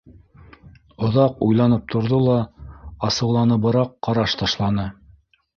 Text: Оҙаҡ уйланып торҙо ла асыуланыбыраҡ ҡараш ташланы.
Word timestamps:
Оҙаҡ 1.07 1.43
уйланып 1.49 1.85
торҙо 1.95 2.21
ла 2.29 2.37
асыуланыбыраҡ 3.11 3.95
ҡараш 4.09 4.37
ташланы. 4.41 4.89